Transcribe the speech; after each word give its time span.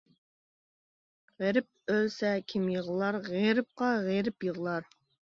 غېرىب 1.41 1.67
ئۆلسە 1.95 2.31
كىم 2.53 2.65
يىغلار، 2.75 3.17
غېرىبقا 3.27 3.91
غېرىب 4.07 4.47
يىغلار. 4.49 4.89